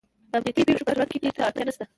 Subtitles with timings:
[0.31, 1.83] د امنیتي پېښو په صورت کې دې ته اړتیا نشته.